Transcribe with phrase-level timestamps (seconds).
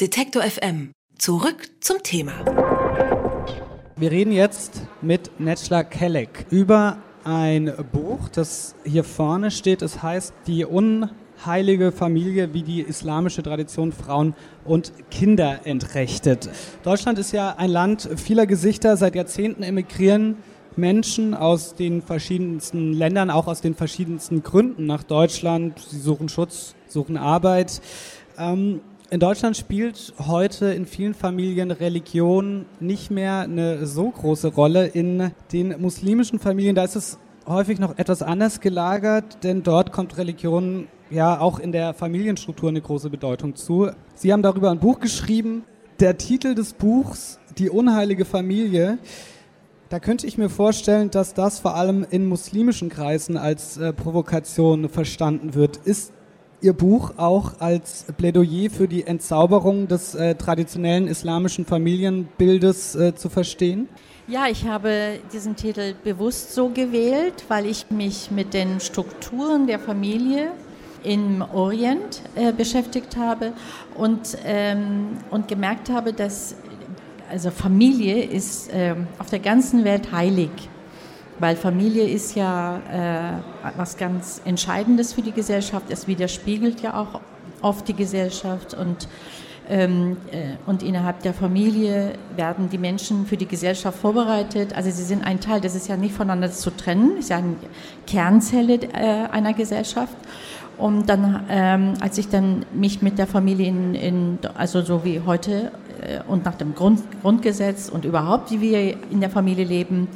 [0.00, 0.92] Detektor FM.
[1.18, 2.32] Zurück zum Thema.
[3.96, 9.82] Wir reden jetzt mit Netschla Kelleck über ein Buch, das hier vorne steht.
[9.82, 14.34] Es heißt Die unheilige Familie, wie die islamische Tradition Frauen
[14.64, 16.48] und Kinder entrechtet.
[16.82, 18.96] Deutschland ist ja ein Land vieler Gesichter.
[18.96, 20.38] Seit Jahrzehnten emigrieren
[20.76, 25.78] Menschen aus den verschiedensten Ländern, auch aus den verschiedensten Gründen nach Deutschland.
[25.78, 27.82] Sie suchen Schutz, suchen Arbeit.
[28.38, 28.80] Ähm,
[29.10, 34.86] in Deutschland spielt heute in vielen Familien Religion nicht mehr eine so große Rolle.
[34.86, 40.16] In den muslimischen Familien, da ist es häufig noch etwas anders gelagert, denn dort kommt
[40.16, 43.90] Religion ja auch in der Familienstruktur eine große Bedeutung zu.
[44.14, 45.64] Sie haben darüber ein Buch geschrieben.
[45.98, 48.98] Der Titel des Buchs, Die unheilige Familie,
[49.88, 54.88] da könnte ich mir vorstellen, dass das vor allem in muslimischen Kreisen als äh, Provokation
[54.88, 55.78] verstanden wird.
[55.78, 56.12] Ist
[56.62, 63.30] Ihr Buch auch als Plädoyer für die Entzauberung des äh, traditionellen islamischen Familienbildes äh, zu
[63.30, 63.88] verstehen?
[64.28, 69.78] Ja, ich habe diesen Titel bewusst so gewählt, weil ich mich mit den Strukturen der
[69.78, 70.52] Familie
[71.02, 73.54] im Orient äh, beschäftigt habe
[73.96, 76.56] und, ähm, und gemerkt habe, dass
[77.30, 80.50] also Familie ist ähm, auf der ganzen Welt heilig
[81.40, 85.86] weil Familie ist ja äh, was ganz Entscheidendes für die Gesellschaft.
[85.90, 87.20] Es widerspiegelt ja auch
[87.62, 89.08] oft die Gesellschaft und
[89.68, 94.74] ähm, äh, und innerhalb der Familie werden die Menschen für die Gesellschaft vorbereitet.
[94.74, 97.54] Also sie sind ein Teil, das ist ja nicht voneinander zu trennen, ist ja eine
[98.06, 100.16] Kernzelle äh, einer Gesellschaft.
[100.76, 105.20] Und dann, ähm, als ich dann mich mit der Familie in, in also so wie
[105.24, 110.08] heute äh, und nach dem Grund, Grundgesetz und überhaupt, wie wir in der Familie leben,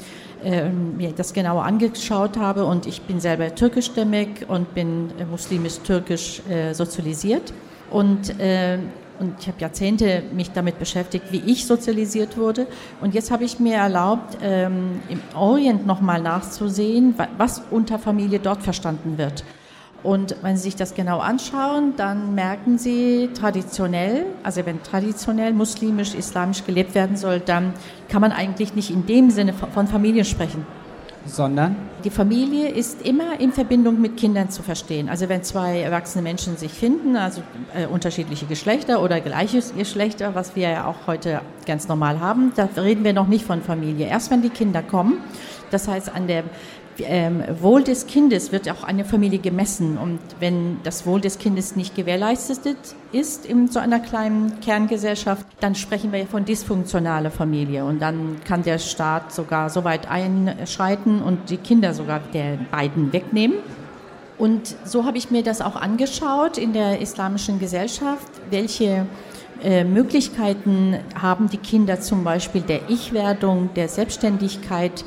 [0.70, 6.75] mir das genauer angeschaut habe und ich bin selber türkischstämmig und bin äh, muslimisch-türkisch äh,
[6.75, 7.53] sozialisiert
[7.91, 8.78] und äh,
[9.20, 12.67] und ich habe Jahrzehnte mich damit beschäftigt, wie ich sozialisiert wurde.
[13.01, 18.64] Und jetzt habe ich mir erlaubt, ähm, im Orient nochmal nachzusehen, was unter Familie dort
[18.64, 19.45] verstanden wird.
[20.05, 26.15] Und wenn Sie sich das genau anschauen, dann merken Sie traditionell, also wenn traditionell muslimisch,
[26.15, 27.73] islamisch gelebt werden soll, dann
[28.11, 30.67] kann man eigentlich nicht in dem Sinne von Familie sprechen.
[31.27, 31.77] Sondern?
[32.05, 35.09] Die Familie ist immer in Verbindung mit Kindern zu verstehen.
[35.09, 37.41] Also wenn zwei erwachsene Menschen sich finden, also
[37.75, 42.69] äh, unterschiedliche Geschlechter oder gleiches Geschlechter, was wir ja auch heute ganz normal haben, da
[42.77, 44.07] reden wir noch nicht von Familie.
[44.07, 45.15] Erst wenn die Kinder kommen,
[45.71, 46.45] das heißt an der
[46.98, 49.98] ähm, Wohl des Kindes wird auch eine Familie gemessen.
[49.98, 52.77] Und wenn das Wohl des Kindes nicht gewährleistet
[53.12, 57.84] ist in so einer kleinen Kerngesellschaft, dann sprechen wir von dysfunktionaler Familie.
[57.84, 63.12] Und dann kann der Staat sogar so weit einschreiten und die Kinder sogar der beiden
[63.12, 63.58] wegnehmen.
[64.38, 69.06] Und so habe ich mir das auch angeschaut in der islamischen Gesellschaft, welche
[69.62, 75.05] äh, Möglichkeiten haben die Kinder zum Beispiel der Ich-Werdung, der Selbstständigkeit,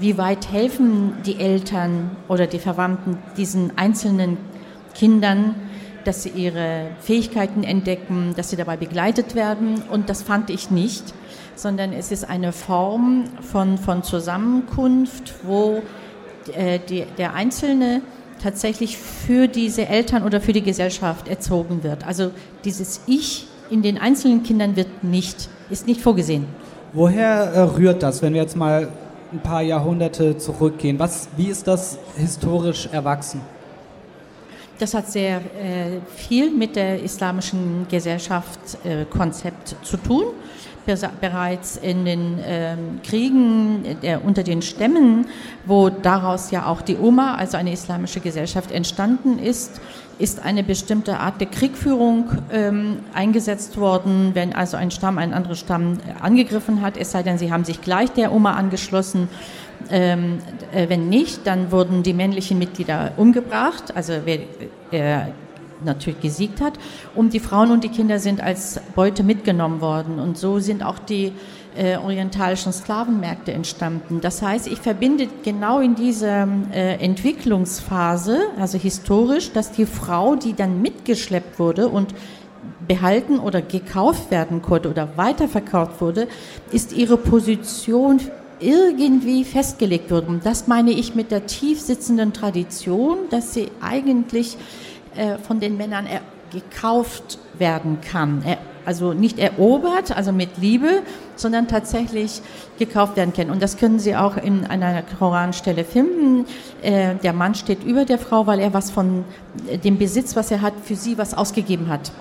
[0.00, 4.36] wie weit helfen die Eltern oder die Verwandten diesen einzelnen
[4.94, 5.54] Kindern,
[6.04, 9.82] dass sie ihre Fähigkeiten entdecken, dass sie dabei begleitet werden.
[9.90, 11.14] Und das fand ich nicht,
[11.54, 15.82] sondern es ist eine Form von, von Zusammenkunft, wo
[16.54, 18.02] äh, die, der Einzelne
[18.42, 22.06] tatsächlich für diese Eltern oder für die Gesellschaft erzogen wird.
[22.06, 22.30] Also
[22.64, 26.46] dieses Ich in den einzelnen Kindern wird nicht, ist nicht vorgesehen.
[26.92, 28.88] Woher äh, rührt das, wenn wir jetzt mal
[29.32, 30.98] ein paar Jahrhunderte zurückgehen.
[30.98, 33.40] Was, wie ist das historisch erwachsen?
[34.78, 40.24] Das hat sehr äh, viel mit der islamischen Gesellschaftskonzept äh, zu tun.
[40.86, 45.26] Bereits in den äh, Kriegen der, unter den Stämmen,
[45.64, 49.80] wo daraus ja auch die Oma, also eine islamische Gesellschaft, entstanden ist,
[50.18, 55.56] ist eine bestimmte Art der Kriegführung ähm, eingesetzt worden, wenn also ein Stamm einen anderen
[55.56, 59.28] Stamm äh, angegriffen hat, es sei denn, sie haben sich gleich der Oma angeschlossen.
[59.90, 60.38] Ähm,
[60.72, 64.38] äh, wenn nicht, dann wurden die männlichen Mitglieder umgebracht, also wer
[64.90, 65.26] äh,
[65.84, 66.74] natürlich gesiegt hat,
[67.14, 70.18] und die Frauen und die Kinder sind als Beute mitgenommen worden.
[70.18, 71.32] Und so sind auch die
[71.76, 74.20] äh, orientalischen Sklavenmärkte entstanden.
[74.20, 80.54] Das heißt, ich verbinde genau in dieser äh, Entwicklungsphase, also historisch, dass die Frau, die
[80.54, 82.14] dann mitgeschleppt wurde und
[82.88, 86.28] behalten oder gekauft werden konnte oder weiterverkauft wurde,
[86.72, 88.20] ist ihre Position
[88.58, 90.40] irgendwie festgelegt worden.
[90.42, 94.56] Das meine ich mit der tief sitzenden Tradition, dass sie eigentlich
[95.16, 96.06] äh, von den Männern
[96.52, 98.42] gekauft werden kann.
[98.44, 101.02] Er, also nicht erobert, also mit Liebe,
[101.34, 102.40] sondern tatsächlich
[102.78, 103.50] gekauft werden kann.
[103.50, 106.46] Und das können Sie auch in einer Koranstelle finden.
[106.82, 109.24] Äh, der Mann steht über der Frau, weil er was von
[109.84, 112.12] dem Besitz, was er hat, für sie was ausgegeben hat.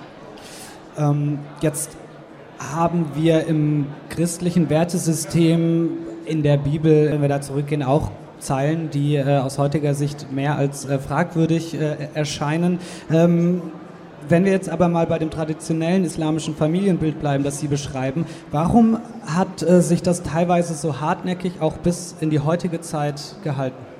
[0.97, 1.91] Ähm, jetzt
[2.57, 5.89] haben wir im christlichen Wertesystem
[6.25, 8.09] in der Bibel, wenn wir da zurückgehen, auch
[8.45, 12.79] Zeilen, die äh, aus heutiger Sicht mehr als äh, fragwürdig äh, erscheinen.
[13.11, 13.61] Ähm,
[14.27, 18.97] wenn wir jetzt aber mal bei dem traditionellen islamischen Familienbild bleiben, das Sie beschreiben, warum
[19.25, 23.94] hat äh, sich das teilweise so hartnäckig auch bis in die heutige Zeit gehalten?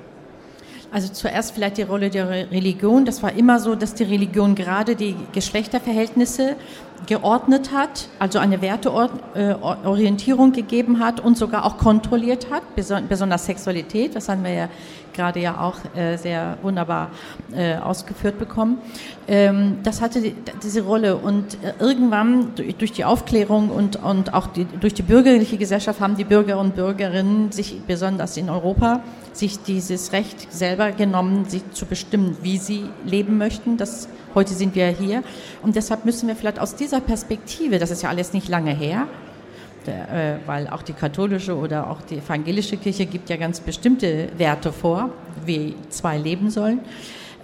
[0.92, 3.04] Also zuerst vielleicht die Rolle der Religion.
[3.04, 6.56] Das war immer so, dass die Religion gerade die Geschlechterverhältnisse
[7.06, 14.16] geordnet hat, also eine Werteorientierung gegeben hat und sogar auch kontrolliert hat, besonders Sexualität.
[14.16, 14.68] Das haben wir ja
[15.16, 17.10] gerade ja auch äh, sehr wunderbar
[17.52, 18.78] äh, ausgeführt bekommen.
[19.26, 20.32] Ähm, das hatte
[20.62, 25.56] diese Rolle und äh, irgendwann durch die Aufklärung und, und auch die, durch die bürgerliche
[25.56, 29.00] Gesellschaft haben die Bürger und Bürgerinnen sich besonders in Europa
[29.32, 33.76] sich dieses Recht selber genommen, sich zu bestimmen, wie sie leben möchten.
[33.76, 35.22] Das, heute sind wir hier
[35.62, 39.06] und deshalb müssen wir vielleicht aus dieser Perspektive, das ist ja alles nicht lange her,
[39.86, 44.28] der, äh, weil auch die katholische oder auch die evangelische Kirche gibt ja ganz bestimmte
[44.36, 45.10] Werte vor,
[45.44, 46.80] wie zwei leben sollen.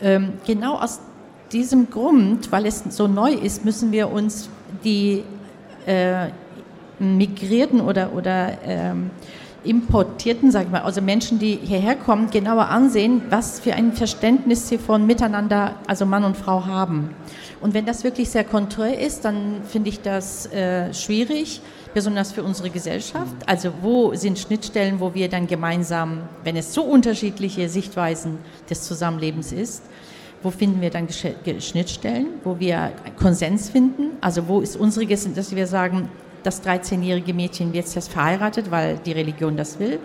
[0.00, 1.00] Ähm, genau aus
[1.52, 4.48] diesem Grund, weil es so neu ist, müssen wir uns
[4.84, 5.22] die
[5.86, 6.28] äh,
[6.98, 9.10] Migrierten oder, oder ähm,
[9.64, 14.68] Importierten, sag ich mal, also Menschen, die hierher kommen, genauer ansehen, was für ein Verständnis
[14.68, 17.10] sie von miteinander, also Mann und Frau haben.
[17.60, 21.60] Und wenn das wirklich sehr konträr ist, dann finde ich das äh, schwierig
[21.94, 23.34] besonders für unsere Gesellschaft?
[23.46, 28.38] Also wo sind Schnittstellen, wo wir dann gemeinsam, wenn es so unterschiedliche Sichtweisen
[28.68, 29.84] des Zusammenlebens ist,
[30.42, 34.16] wo finden wir dann Schnittstellen, wo wir Konsens finden?
[34.20, 36.08] Also wo ist unsere, dass wir sagen,
[36.42, 39.98] das 13-jährige Mädchen wird jetzt verheiratet, weil die Religion das will,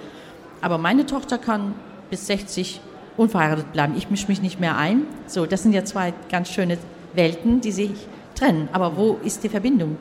[0.61, 1.73] aber meine Tochter kann
[2.09, 2.81] bis 60
[3.15, 3.95] unverheiratet bleiben.
[3.97, 5.03] Ich mische mich nicht mehr ein.
[5.25, 6.77] So, das sind ja zwei ganz schöne
[7.13, 7.91] Welten, die sich
[8.35, 8.69] trennen.
[8.71, 9.97] Aber wo ist die Verbindung?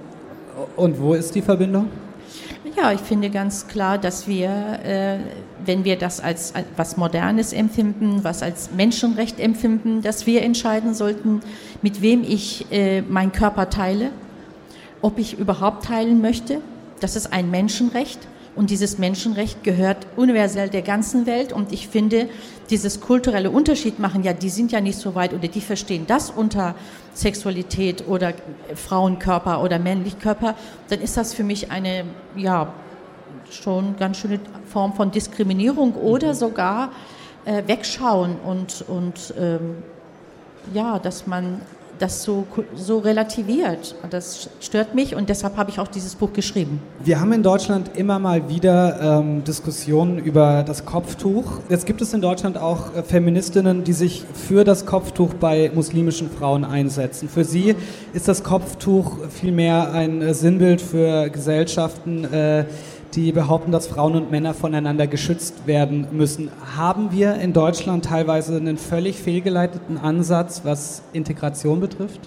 [0.77, 1.89] Und wo ist die Verbindung?
[2.77, 4.51] Ja, ich finde ganz klar, dass wir,
[4.85, 5.19] äh,
[5.65, 10.93] wenn wir das als, als was Modernes empfinden, was als Menschenrecht empfinden, dass wir entscheiden
[10.93, 11.41] sollten,
[11.81, 14.11] mit wem ich äh, meinen Körper teile,
[15.07, 16.61] ob ich überhaupt teilen möchte.
[16.99, 18.19] Das ist ein Menschenrecht.
[18.57, 21.53] Und dieses Menschenrecht gehört universell der ganzen Welt.
[21.53, 22.29] Und ich finde,
[22.71, 26.31] dieses kulturelle Unterschied machen, ja, die sind ja nicht so weit oder die verstehen das
[26.31, 26.75] unter
[27.15, 28.35] Sexualität oder
[28.75, 30.57] Frauenkörper oder Männlichkörper,
[30.89, 32.05] dann ist das für mich eine,
[32.35, 32.73] ja,
[33.49, 36.35] schon ganz schöne Form von Diskriminierung oder mhm.
[36.35, 36.91] sogar
[37.45, 39.77] äh, wegschauen und, und ähm,
[40.75, 41.61] ja, dass man
[41.99, 43.95] das so, so relativiert.
[44.11, 46.81] Das stört mich und deshalb habe ich auch dieses Buch geschrieben.
[47.03, 51.61] Wir haben in Deutschland immer mal wieder ähm, Diskussionen über das Kopftuch.
[51.69, 56.31] Jetzt gibt es in Deutschland auch äh, Feministinnen, die sich für das Kopftuch bei muslimischen
[56.31, 57.29] Frauen einsetzen.
[57.29, 57.75] Für sie
[58.13, 62.65] ist das Kopftuch vielmehr ein äh, Sinnbild für Gesellschaften, äh,
[63.17, 66.51] die behaupten, dass Frauen und Männer voneinander geschützt werden müssen.
[66.77, 72.21] Haben wir in Deutschland teilweise einen völlig fehlgeleiteten Ansatz, was Integration betrifft?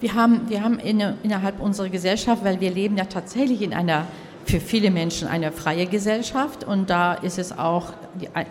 [0.00, 4.06] Wir haben, wir haben in, innerhalb unserer Gesellschaft, weil wir leben ja tatsächlich in einer
[4.52, 6.62] für viele Menschen eine freie Gesellschaft.
[6.62, 7.94] Und da ist es auch,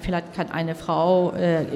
[0.01, 1.67] vielleicht kann eine Frau äh, äh,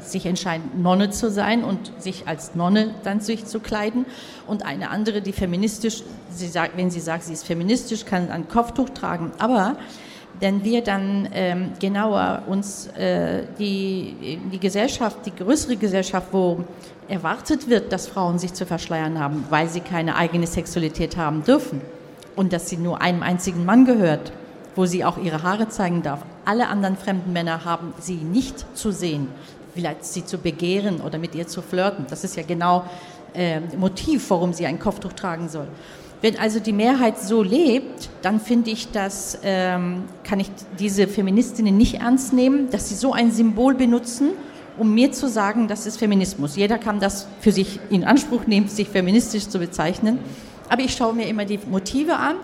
[0.00, 4.06] sich entscheiden, Nonne zu sein und sich als Nonne dann sich zu kleiden.
[4.46, 8.48] Und eine andere, die feministisch, sie sagt, wenn sie sagt, sie ist feministisch, kann ein
[8.48, 9.76] Kopftuch tragen, aber
[10.40, 16.64] wenn wir dann ähm, genauer uns äh, die, die Gesellschaft, die größere Gesellschaft, wo
[17.08, 21.82] erwartet wird, dass Frauen sich zu verschleiern haben, weil sie keine eigene Sexualität haben dürfen,
[22.38, 24.30] und dass sie nur einem einzigen Mann gehört,
[24.76, 26.20] wo sie auch ihre Haare zeigen darf.
[26.44, 29.26] Alle anderen fremden Männer haben sie nicht zu sehen,
[29.74, 32.06] vielleicht sie zu begehren oder mit ihr zu flirten.
[32.08, 32.84] Das ist ja genau
[33.34, 35.66] äh, Motiv, warum sie ein Kopftuch tragen soll.
[36.22, 41.76] Wenn also die Mehrheit so lebt, dann finde ich, dass ähm, kann ich diese Feministinnen
[41.76, 44.30] nicht ernst nehmen, dass sie so ein Symbol benutzen,
[44.78, 46.54] um mir zu sagen, das ist Feminismus.
[46.54, 50.20] Jeder kann das für sich in Anspruch nehmen, sich feministisch zu bezeichnen.
[50.68, 52.36] Aber ich schaue mir immer die Motive an,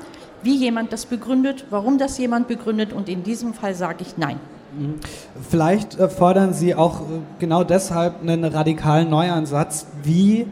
[0.43, 4.39] wie jemand das begründet, warum das jemand begründet und in diesem Fall sage ich nein.
[4.79, 4.95] Mhm.
[5.49, 7.05] Vielleicht äh, fordern Sie auch äh,
[7.39, 9.87] genau deshalb einen radikalen Neuansatz.
[10.03, 10.47] Wie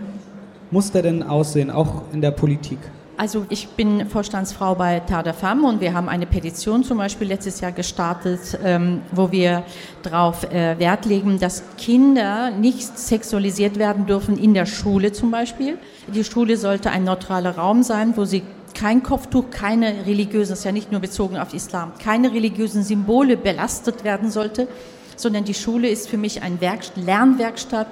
[0.70, 2.78] muss der denn aussehen, auch in der Politik?
[3.22, 5.00] Also ich bin Vorstandsfrau bei
[5.32, 9.62] Femme und wir haben eine Petition zum Beispiel letztes Jahr gestartet, ähm, wo wir
[10.02, 15.78] darauf äh, Wert legen, dass Kinder nicht sexualisiert werden dürfen in der Schule zum Beispiel.
[16.12, 18.42] Die Schule sollte ein neutraler Raum sein, wo sie
[18.74, 23.36] kein Kopftuch, keine religiösen, das ist ja nicht nur bezogen auf Islam, keine religiösen Symbole
[23.36, 24.66] belastet werden sollte,
[25.14, 27.86] sondern die Schule ist für mich ein Werk, Lernwerkstatt,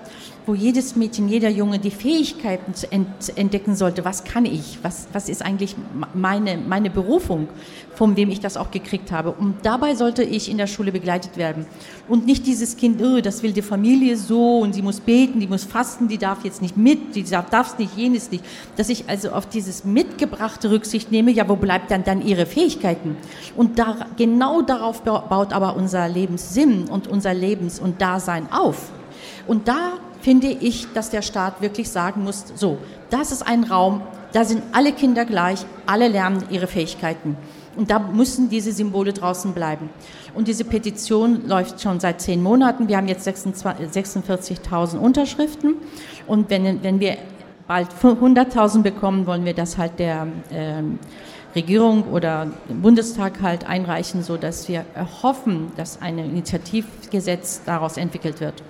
[0.50, 2.74] wo jedes Mädchen, jeder Junge die Fähigkeiten
[3.36, 4.04] entdecken sollte.
[4.04, 4.80] Was kann ich?
[4.82, 5.76] Was, was ist eigentlich
[6.12, 7.46] meine, meine Berufung,
[7.94, 9.30] von wem ich das auch gekriegt habe?
[9.30, 11.66] Und dabei sollte ich in der Schule begleitet werden.
[12.08, 15.46] Und nicht dieses Kind, oh, das will die Familie so und sie muss beten, die
[15.46, 18.44] muss fasten, die darf jetzt nicht mit, die darf das nicht, jenes nicht.
[18.76, 23.16] Dass ich also auf dieses mitgebrachte Rücksicht nehme, ja, wo bleibt dann, dann ihre Fähigkeiten?
[23.56, 28.90] Und da, genau darauf baut aber unser Lebenssinn und unser Lebens- und Dasein auf.
[29.46, 32.78] Und da finde ich, dass der Staat wirklich sagen muss, so,
[33.10, 37.36] das ist ein Raum, da sind alle Kinder gleich, alle lernen ihre Fähigkeiten.
[37.76, 39.90] Und da müssen diese Symbole draußen bleiben.
[40.34, 42.88] Und diese Petition läuft schon seit zehn Monaten.
[42.88, 45.76] Wir haben jetzt 46.000 Unterschriften.
[46.26, 47.16] Und wenn, wenn wir
[47.66, 50.82] bald 100.000 bekommen, wollen wir das halt der äh,
[51.54, 54.84] Regierung oder dem Bundestag halt einreichen, sodass wir
[55.22, 58.62] hoffen, dass ein Initiativgesetz daraus entwickelt wird.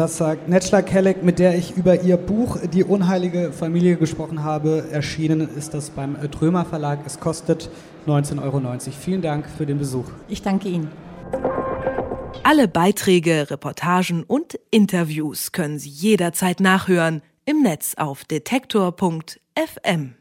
[0.00, 4.86] Das sagt Netschla Kelleck, mit der ich über ihr Buch Die unheilige Familie gesprochen habe.
[4.90, 7.00] Erschienen ist das beim Trömer Verlag.
[7.04, 7.68] Es kostet
[8.06, 8.62] 19,90 Euro.
[8.98, 10.06] Vielen Dank für den Besuch.
[10.26, 10.90] Ich danke Ihnen.
[12.44, 20.14] Alle Beiträge, Reportagen und Interviews können Sie jederzeit nachhören im Netz auf detektor.fm.